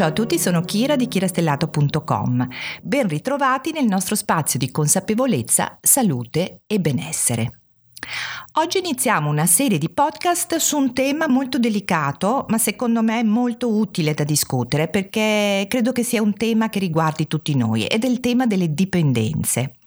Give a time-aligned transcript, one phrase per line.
[0.00, 2.48] Ciao a tutti, sono Kira di kirastellato.com.
[2.80, 7.60] Ben ritrovati nel nostro spazio di consapevolezza, salute e benessere.
[8.54, 13.68] Oggi iniziamo una serie di podcast su un tema molto delicato, ma secondo me molto
[13.68, 18.08] utile da discutere perché credo che sia un tema che riguardi tutti noi ed è
[18.08, 19.79] il tema delle dipendenze.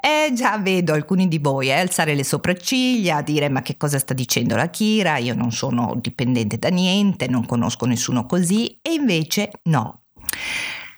[0.00, 4.14] Eh già vedo alcuni di voi eh, alzare le sopracciglia, dire ma che cosa sta
[4.14, 9.50] dicendo la Kira, io non sono dipendente da niente, non conosco nessuno così e invece
[9.64, 10.02] no.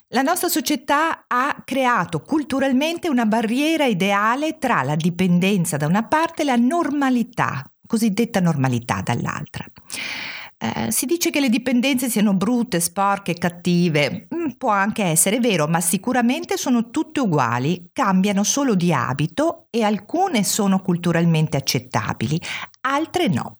[0.08, 6.42] La nostra società ha creato culturalmente una barriera ideale tra la dipendenza da una parte
[6.42, 9.64] e la normalità, cosiddetta normalità dall'altra.
[10.64, 14.28] Eh, si dice che le dipendenze siano brutte, sporche, cattive.
[14.32, 19.82] Mm, può anche essere vero, ma sicuramente sono tutte uguali, cambiano solo di abito e
[19.82, 22.40] alcune sono culturalmente accettabili,
[22.82, 23.58] altre no.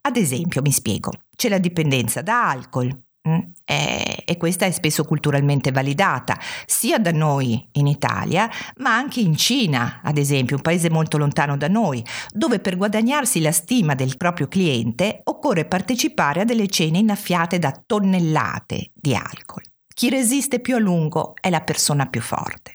[0.00, 2.90] Ad esempio, mi spiego, c'è la dipendenza da alcol?
[3.64, 9.36] E, e, questa è spesso culturalmente validata, sia da noi in Italia, ma anche in
[9.36, 14.16] Cina, ad esempio, un paese molto lontano da noi, dove per guadagnarsi la stima del
[14.16, 19.62] proprio cliente occorre partecipare a delle cene innaffiate da tonnellate di alcol.
[19.92, 22.72] Chi resiste più a lungo è la persona più forte.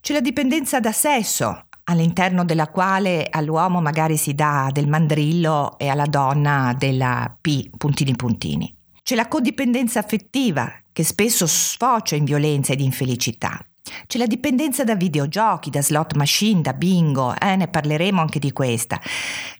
[0.00, 5.88] C'è la dipendenza da sesso, all'interno della quale all'uomo magari si dà del mandrillo e
[5.88, 8.79] alla donna della P puntini puntini.
[9.02, 13.64] C'è la codipendenza affettiva, che spesso sfocia in violenza ed infelicità.
[14.06, 18.52] C'è la dipendenza da videogiochi, da slot machine, da bingo, eh, ne parleremo anche di
[18.52, 19.00] questa.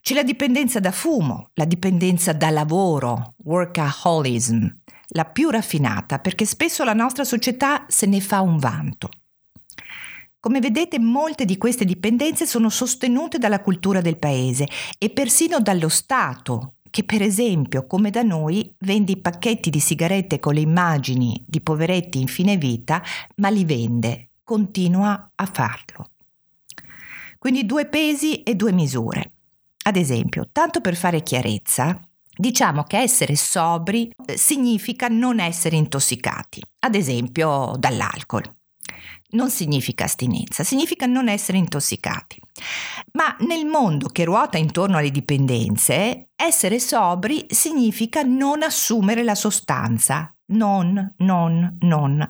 [0.00, 4.66] C'è la dipendenza da fumo, la dipendenza da lavoro, workaholism,
[5.08, 9.08] la più raffinata perché spesso la nostra società se ne fa un vanto.
[10.38, 14.66] Come vedete molte di queste dipendenze sono sostenute dalla cultura del paese
[14.98, 20.38] e persino dallo Stato, che per esempio, come da noi, vende i pacchetti di sigarette
[20.38, 23.02] con le immagini di poveretti in fine vita,
[23.36, 26.10] ma li vende, continua a farlo.
[27.38, 29.32] Quindi due pesi e due misure.
[29.84, 31.98] Ad esempio, tanto per fare chiarezza,
[32.36, 38.58] diciamo che essere sobri eh, significa non essere intossicati, ad esempio dall'alcol
[39.30, 42.40] non significa astinenza, significa non essere intossicati.
[43.12, 50.34] Ma nel mondo che ruota intorno alle dipendenze, essere sobri significa non assumere la sostanza.
[50.46, 52.28] Non, non, non.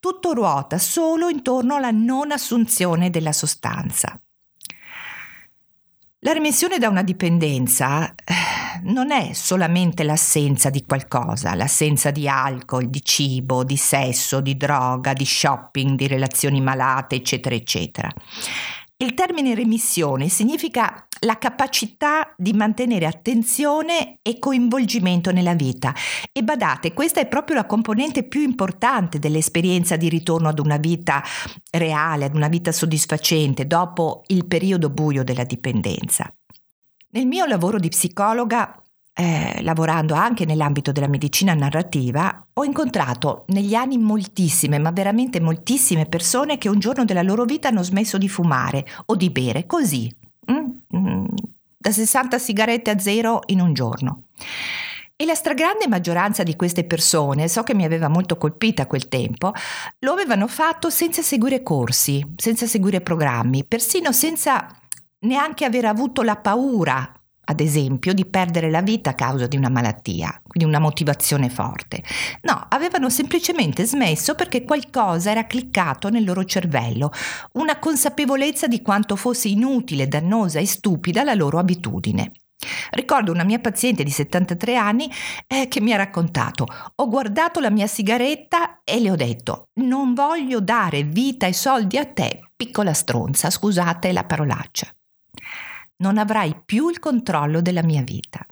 [0.00, 4.20] Tutto ruota solo intorno alla non assunzione della sostanza.
[6.22, 8.14] La remissione da una dipendenza eh,
[8.84, 15.12] non è solamente l'assenza di qualcosa, l'assenza di alcol, di cibo, di sesso, di droga,
[15.12, 18.10] di shopping, di relazioni malate, eccetera, eccetera.
[19.02, 25.94] Il termine remissione significa la capacità di mantenere attenzione e coinvolgimento nella vita.
[26.32, 31.22] E badate, questa è proprio la componente più importante dell'esperienza di ritorno ad una vita
[31.70, 36.30] reale, ad una vita soddisfacente dopo il periodo buio della dipendenza.
[37.12, 38.80] Nel mio lavoro di psicologa
[39.12, 46.06] eh, lavorando anche nell'ambito della medicina narrativa, ho incontrato negli anni moltissime, ma veramente moltissime
[46.06, 50.10] persone che un giorno della loro vita hanno smesso di fumare o di bere, così,
[50.50, 51.24] mm, mm,
[51.76, 54.22] da 60 sigarette a zero in un giorno.
[55.16, 59.08] E la stragrande maggioranza di queste persone, so che mi aveva molto colpita a quel
[59.08, 59.52] tempo,
[59.98, 64.79] lo avevano fatto senza seguire corsi, senza seguire programmi, persino senza
[65.20, 67.20] neanche aver avuto la paura
[67.50, 72.02] ad esempio, di perdere la vita a causa di una malattia, quindi una motivazione forte.
[72.42, 77.10] No, avevano semplicemente smesso perché qualcosa era cliccato nel loro cervello,
[77.54, 82.32] una consapevolezza di quanto fosse inutile, dannosa e stupida la loro abitudine.
[82.90, 85.10] Ricordo una mia paziente di 73 anni
[85.46, 90.14] eh, che mi ha raccontato, ho guardato la mia sigaretta e le ho detto, non
[90.14, 94.86] voglio dare vita e soldi a te, piccola stronza, scusate la parolaccia
[96.00, 98.44] non avrai più il controllo della mia vita.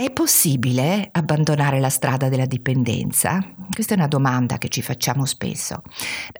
[0.00, 3.44] È possibile abbandonare la strada della dipendenza?
[3.68, 5.82] Questa è una domanda che ci facciamo spesso.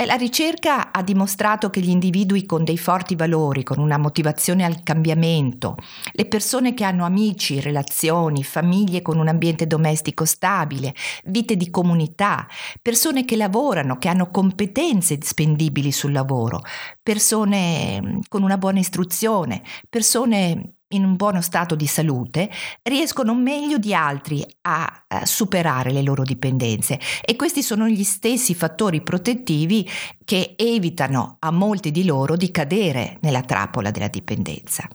[0.07, 4.85] La ricerca ha dimostrato che gli individui con dei forti valori, con una motivazione al
[4.85, 5.75] cambiamento,
[6.13, 10.95] le persone che hanno amici, relazioni, famiglie con un ambiente domestico stabile,
[11.25, 12.47] vite di comunità,
[12.81, 16.63] persone che lavorano, che hanno competenze spendibili sul lavoro,
[17.03, 22.51] persone mm, con una buona istruzione, persone in un buono stato di salute
[22.83, 29.03] riescono meglio di altri a, superare le loro dipendenze e questi sono gli stessi fattori
[29.03, 29.89] protettivi
[30.25, 34.89] che evitano a molti di loro di cadere nella trappola della dipendenza.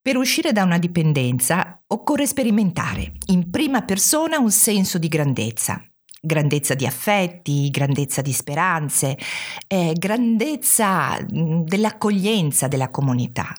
[0.00, 5.84] Per uscire da una dipendenza occorre sperimentare in prima persona un senso di grandezza,
[6.20, 9.18] grandezza di affetti, grandezza di speranze,
[9.66, 13.52] eh, grandezza dell'accoglienza della comunità.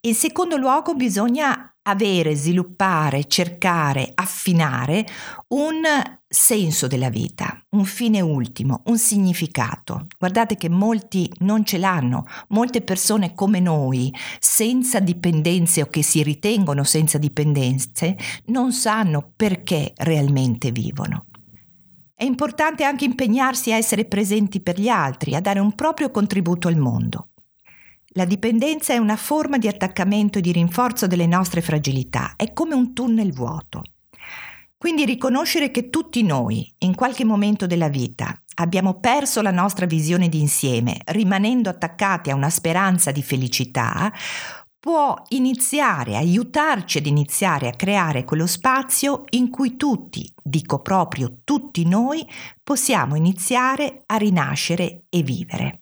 [0.00, 5.06] In secondo luogo bisogna avere, sviluppare, cercare, affinare
[5.48, 5.82] un
[6.28, 10.06] senso della vita, un fine ultimo, un significato.
[10.18, 16.22] Guardate che molti non ce l'hanno, molte persone come noi, senza dipendenze o che si
[16.22, 18.16] ritengono senza dipendenze,
[18.46, 21.26] non sanno perché realmente vivono.
[22.14, 26.66] È importante anche impegnarsi a essere presenti per gli altri, a dare un proprio contributo
[26.66, 27.28] al mondo.
[28.16, 32.74] La dipendenza è una forma di attaccamento e di rinforzo delle nostre fragilità, è come
[32.74, 33.82] un tunnel vuoto.
[34.78, 40.30] Quindi riconoscere che tutti noi, in qualche momento della vita, abbiamo perso la nostra visione
[40.30, 44.10] di insieme, rimanendo attaccati a una speranza di felicità,
[44.80, 51.86] può iniziare, aiutarci ad iniziare a creare quello spazio in cui tutti, dico proprio tutti
[51.86, 52.26] noi,
[52.62, 55.80] possiamo iniziare a rinascere e vivere.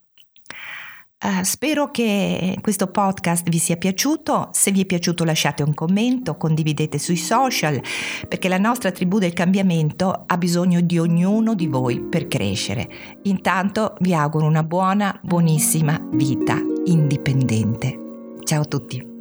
[1.24, 6.36] Uh, spero che questo podcast vi sia piaciuto, se vi è piaciuto lasciate un commento,
[6.36, 7.80] condividete sui social,
[8.28, 12.90] perché la nostra tribù del cambiamento ha bisogno di ognuno di voi per crescere.
[13.22, 17.98] Intanto vi auguro una buona, buonissima vita indipendente.
[18.42, 19.13] Ciao a tutti.